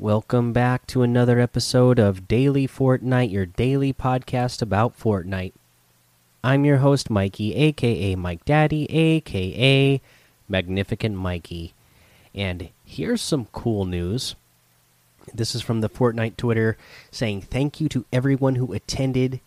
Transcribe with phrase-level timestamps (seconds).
[0.00, 5.54] Welcome back to another episode of Daily Fortnite, your daily podcast about Fortnite.
[6.44, 10.00] I'm your host, Mikey, aka Mike Daddy, aka
[10.48, 11.74] Magnificent Mikey.
[12.32, 14.36] And here's some cool news.
[15.34, 16.78] This is from the Fortnite Twitter
[17.10, 19.40] saying thank you to everyone who attended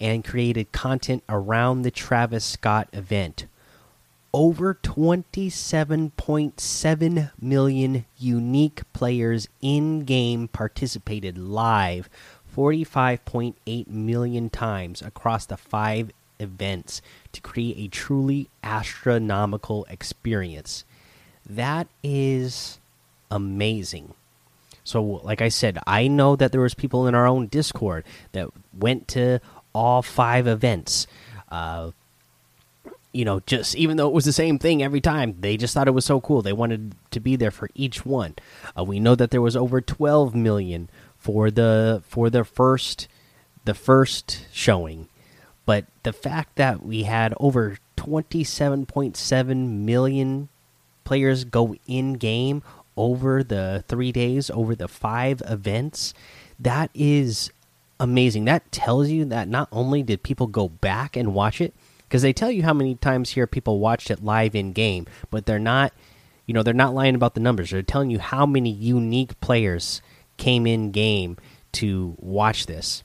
[0.00, 3.46] and created content around the Travis Scott event
[4.36, 12.10] over 27.7 million unique players in game participated live
[12.54, 17.00] 45.8 million times across the five events
[17.32, 20.84] to create a truly astronomical experience.
[21.48, 22.78] That is
[23.30, 24.12] amazing.
[24.84, 28.50] So like I said, I know that there was people in our own Discord that
[28.78, 29.40] went to
[29.72, 31.06] all five events.
[31.50, 31.92] Uh,
[33.16, 35.88] you know, just even though it was the same thing every time, they just thought
[35.88, 36.42] it was so cool.
[36.42, 38.34] They wanted to be there for each one.
[38.78, 43.08] Uh, we know that there was over 12 million for the for the first
[43.64, 45.08] the first showing,
[45.64, 50.48] but the fact that we had over 27.7 million
[51.04, 52.62] players go in game
[52.98, 56.12] over the 3 days over the 5 events,
[56.60, 57.50] that is
[57.98, 58.44] amazing.
[58.44, 61.74] That tells you that not only did people go back and watch it,
[62.08, 65.46] because they tell you how many times here people watched it live in game, but
[65.46, 65.92] they're not,
[66.46, 67.70] you know, they're not lying about the numbers.
[67.70, 70.02] They're telling you how many unique players
[70.36, 71.36] came in game
[71.72, 73.02] to watch this,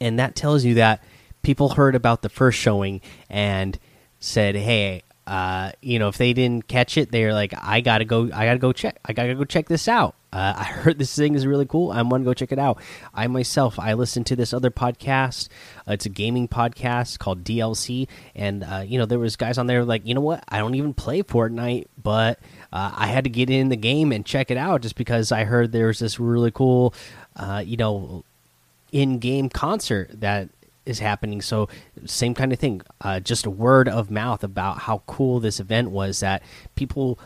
[0.00, 1.02] and that tells you that
[1.42, 3.78] people heard about the first showing and
[4.20, 8.24] said, "Hey, uh, you know, if they didn't catch it, they're like, I gotta go,
[8.32, 10.14] I gotta go check, I gotta go check this out.
[10.36, 11.90] Uh, I heard this thing is really cool.
[11.90, 12.78] I'm gonna go check it out.
[13.14, 15.48] I myself, I listened to this other podcast.
[15.88, 19.66] Uh, it's a gaming podcast called DLC, and uh, you know, there was guys on
[19.66, 20.44] there like, you know what?
[20.46, 22.38] I don't even play Fortnite, but
[22.70, 25.44] uh, I had to get in the game and check it out just because I
[25.44, 26.92] heard there was this really cool,
[27.36, 28.22] uh, you know,
[28.92, 30.50] in-game concert that
[30.84, 31.40] is happening.
[31.40, 31.70] So
[32.04, 32.82] same kind of thing.
[33.00, 36.20] Uh, just a word of mouth about how cool this event was.
[36.20, 36.42] That
[36.74, 37.18] people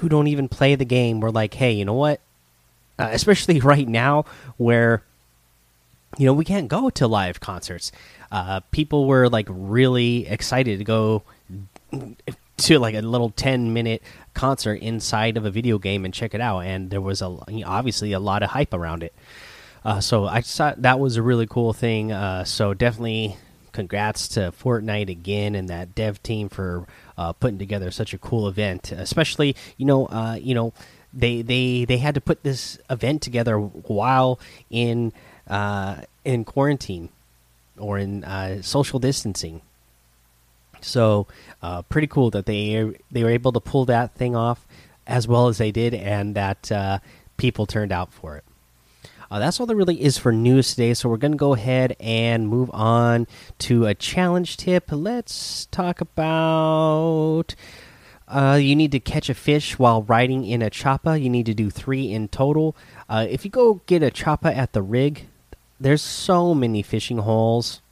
[0.00, 2.20] who don't even play the game were like, "Hey, you know what?"
[2.98, 4.24] Uh, especially right now,
[4.56, 5.02] where
[6.18, 7.92] you know we can't go to live concerts.
[8.30, 11.22] Uh, people were like really excited to go
[12.56, 16.40] to like a little 10 minute concert inside of a video game and check it
[16.40, 19.14] out and there was a obviously a lot of hype around it
[19.84, 22.10] uh, so I thought that was a really cool thing.
[22.10, 23.36] Uh, so definitely
[23.72, 26.86] congrats to Fortnite again and that dev team for
[27.18, 28.92] uh, putting together such a cool event.
[28.92, 30.72] Especially, you know, uh, you know,
[31.14, 34.38] they they they had to put this event together while
[34.70, 35.12] in
[35.48, 37.08] uh, in quarantine
[37.78, 39.60] or in uh, social distancing.
[40.80, 41.26] So
[41.88, 44.66] pretty cool that they they were able to pull that thing off
[45.06, 47.00] as well as they did, and that
[47.36, 48.44] people turned out for it.
[49.30, 50.94] Uh, that's all there really is for news today.
[50.94, 53.26] So we're going to go ahead and move on
[53.60, 54.84] to a challenge tip.
[54.90, 57.54] Let's talk about.
[58.26, 61.20] Uh, you need to catch a fish while riding in a choppa.
[61.20, 62.74] You need to do three in total.
[63.08, 65.26] Uh, if you go get a choppa at the rig,
[65.78, 67.82] there's so many fishing holes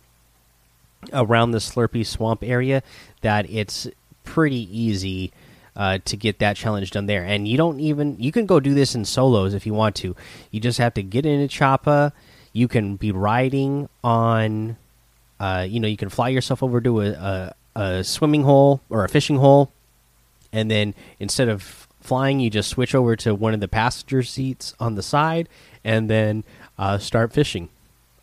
[1.12, 2.82] around the Slurpy Swamp area
[3.20, 3.88] that it's
[4.24, 5.32] pretty easy
[5.74, 7.24] uh, to get that challenge done there.
[7.24, 10.14] And you don't even you can go do this in solos if you want to.
[10.50, 12.12] You just have to get in a choppa.
[12.52, 14.76] You can be riding on,
[15.40, 19.04] uh, you know, you can fly yourself over to a, a, a swimming hole or
[19.04, 19.72] a fishing hole,
[20.52, 24.74] and then instead of flying, you just switch over to one of the passenger seats
[24.78, 25.48] on the side,
[25.84, 26.44] and then
[26.78, 27.68] uh, start fishing.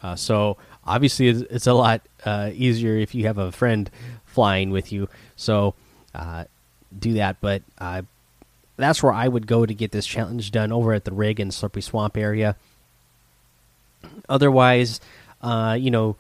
[0.01, 3.89] Uh, so obviously, it's, it's a lot uh, easier if you have a friend
[4.25, 5.09] flying with you.
[5.35, 5.73] So
[6.13, 6.45] uh,
[6.97, 8.03] do that, but uh,
[8.77, 11.49] that's where I would go to get this challenge done over at the rig in
[11.49, 12.55] Slurpy Swamp area.
[14.29, 15.01] Otherwise,
[15.41, 16.15] uh, you know,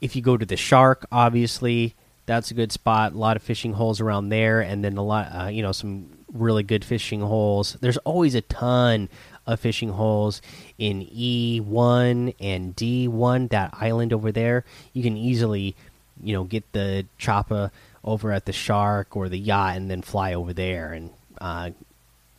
[0.00, 1.94] if you go to the Shark, obviously
[2.26, 3.12] that's a good spot.
[3.12, 6.10] A lot of fishing holes around there, and then a lot, uh, you know, some
[6.32, 7.76] really good fishing holes.
[7.80, 9.08] There's always a ton
[9.46, 10.42] of fishing holes
[10.76, 13.50] in E1 and D1.
[13.50, 15.76] That island over there, you can easily,
[16.22, 17.70] you know, get the choppa
[18.06, 21.70] over at the shark or the yacht and then fly over there and uh,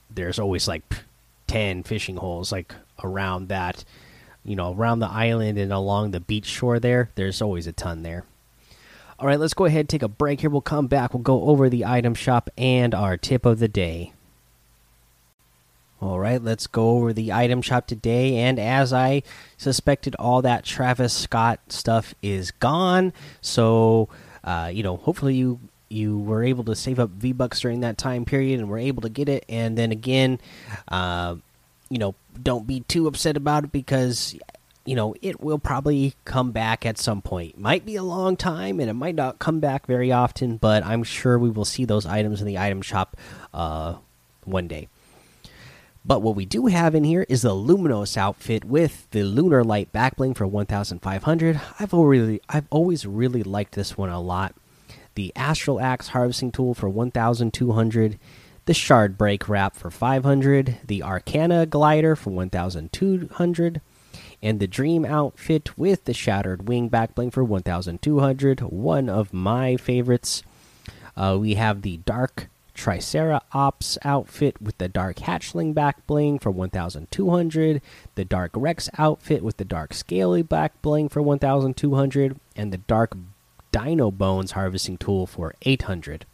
[0.09, 0.81] there's always like
[1.47, 2.73] 10 fishing holes like
[3.03, 3.83] around that
[4.45, 8.01] you know around the island and along the beach shore there there's always a ton
[8.01, 8.23] there
[9.19, 11.43] all right let's go ahead and take a break here we'll come back we'll go
[11.43, 14.13] over the item shop and our tip of the day
[15.99, 18.37] all right, let's go over the item shop today.
[18.37, 19.23] And as I
[19.57, 23.13] suspected, all that Travis Scott stuff is gone.
[23.41, 24.07] So
[24.47, 25.59] uh, you know, hopefully you
[25.89, 29.01] you were able to save up V Bucks during that time period and were able
[29.01, 29.43] to get it.
[29.49, 30.39] And then again,
[30.87, 31.35] uh,
[31.89, 34.35] you know, don't be too upset about it because
[34.87, 37.57] you know it will probably come back at some point.
[37.59, 41.03] Might be a long time, and it might not come back very often, but I'm
[41.03, 43.17] sure we will see those items in the item shop
[43.53, 43.95] uh,
[44.45, 44.87] one day.
[46.05, 49.91] But what we do have in here is the Luminos outfit with the Lunar Light
[49.91, 51.59] backbling for 1,500.
[51.81, 54.55] I've already, I've always really liked this one a lot.
[55.15, 58.17] The Astral Axe harvesting tool for 1,200
[58.67, 63.81] the Shard Break Wrap for 500, the Arcana Glider for 1200,
[64.47, 68.61] and the Dream Outfit with the Shattered Wing Backbling for 1200.
[68.61, 70.41] One of my favorites.
[71.17, 76.49] Uh, we have the Dark Tricera Ops outfit with the Dark Hatchling back bling for
[76.49, 77.81] 1200,
[78.15, 83.17] the Dark Rex outfit with the Dark Scaly back bling for 1200, and the Dark
[83.73, 86.25] Dino Bones harvesting tool for 800.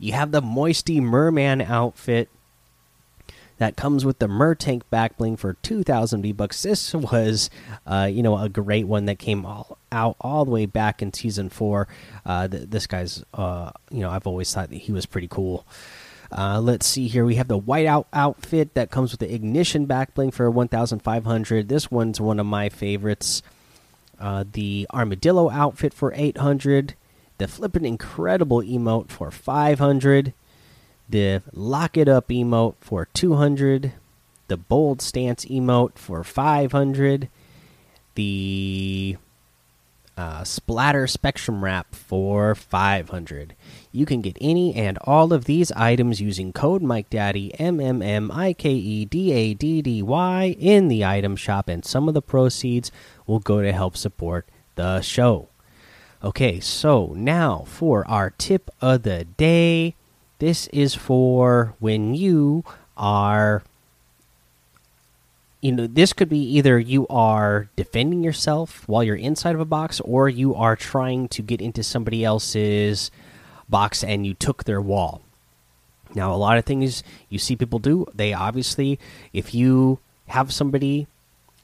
[0.00, 2.30] You have the Moisty Merman outfit
[3.60, 6.62] that comes with the Mertank back bling for 2,000 V bucks.
[6.62, 7.50] This was,
[7.86, 11.12] uh, you know, a great one that came all, out all the way back in
[11.12, 11.86] season four.
[12.24, 15.66] Uh, th this guy's, uh, you know, I've always thought that he was pretty cool.
[16.32, 17.26] Uh, let's see here.
[17.26, 21.68] We have the whiteout outfit that comes with the ignition backbling for 1,500.
[21.68, 23.42] This one's one of my favorites.
[24.18, 26.94] Uh, the armadillo outfit for 800
[27.36, 30.34] the flippin' incredible emote for 500
[31.10, 33.92] the lock it up emote for 200
[34.48, 37.28] the bold stance emote for 500
[38.14, 39.16] the
[40.16, 43.54] uh, splatter spectrum wrap for 500
[43.92, 48.02] you can get any and all of these items using code mike daddy m m
[48.02, 52.08] m i k e d a d d y in the item shop and some
[52.08, 52.92] of the proceeds
[53.26, 55.48] will go to help support the show
[56.22, 59.94] Okay, so now for our tip of the day.
[60.40, 62.64] This is for when you
[62.96, 63.62] are
[65.60, 69.66] you know, this could be either you are defending yourself while you're inside of a
[69.66, 73.10] box or you are trying to get into somebody else's
[73.68, 75.20] box and you took their wall.
[76.14, 78.98] Now, a lot of things you see people do, they obviously,
[79.34, 79.98] if you
[80.28, 81.06] have somebody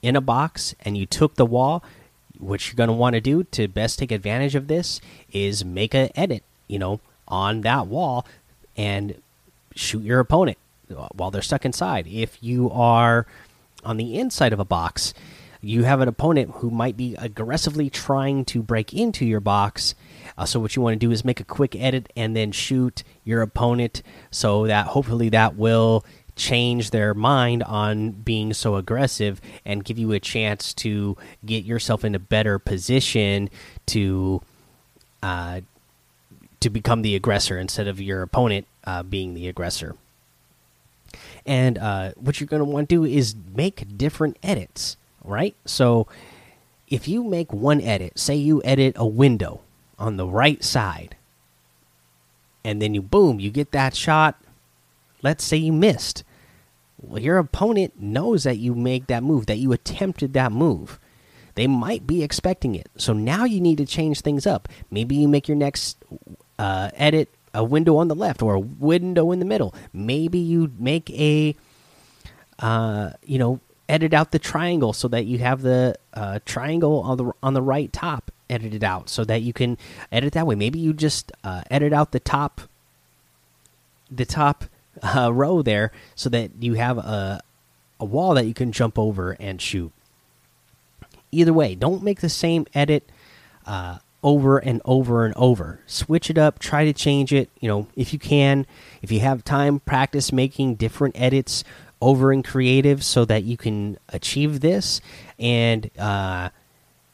[0.02, 1.82] in a box and you took the wall,
[2.38, 5.00] what you're going to want to do to best take advantage of this
[5.32, 8.26] is make an edit, you know, on that wall
[8.76, 9.20] and
[9.74, 10.58] shoot your opponent
[11.14, 12.06] while they're stuck inside.
[12.06, 13.26] If you are
[13.84, 15.14] on the inside of a box,
[15.60, 19.94] you have an opponent who might be aggressively trying to break into your box.
[20.38, 23.02] Uh, so what you want to do is make a quick edit and then shoot
[23.24, 26.04] your opponent so that hopefully that will
[26.36, 32.04] change their mind on being so aggressive and give you a chance to get yourself
[32.04, 33.48] in a better position
[33.86, 34.42] to
[35.22, 35.60] uh,
[36.66, 39.94] to become the aggressor instead of your opponent uh, being the aggressor.
[41.46, 45.54] And uh, what you're going to want to do is make different edits, right?
[45.64, 46.08] So
[46.88, 49.60] if you make one edit, say you edit a window
[49.96, 51.16] on the right side,
[52.64, 54.36] and then you boom, you get that shot.
[55.22, 56.24] Let's say you missed
[57.00, 60.98] well, your opponent knows that you make that move, that you attempted that move.
[61.54, 62.88] They might be expecting it.
[62.96, 64.68] So now you need to change things up.
[64.90, 65.96] Maybe you make your next
[66.58, 69.74] uh, edit a window on the left or a window in the middle.
[69.92, 71.56] Maybe you make a,
[72.58, 77.16] uh, you know, edit out the triangle so that you have the uh, triangle on
[77.16, 79.78] the on the right top edited out so that you can
[80.12, 80.54] edit that way.
[80.54, 82.62] Maybe you just uh, edit out the top,
[84.10, 84.64] the top
[85.02, 87.40] uh, row there so that you have a
[87.98, 89.92] a wall that you can jump over and shoot.
[91.32, 93.08] Either way, don't make the same edit
[93.66, 95.78] uh, over and over and over.
[95.86, 96.58] Switch it up.
[96.58, 97.48] Try to change it.
[97.60, 98.66] You know, if you can,
[99.00, 101.62] if you have time, practice making different edits
[102.02, 105.00] over in creative so that you can achieve this
[105.38, 106.48] and uh,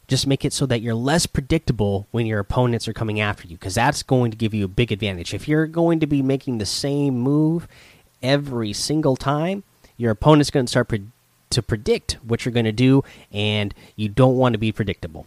[0.08, 3.58] just make it so that you're less predictable when your opponents are coming after you
[3.58, 5.34] because that's going to give you a big advantage.
[5.34, 7.68] If you're going to be making the same move
[8.22, 9.64] every single time,
[9.98, 11.02] your opponent's going to start pre
[11.50, 15.26] to predict what you're going to do, and you don't want to be predictable.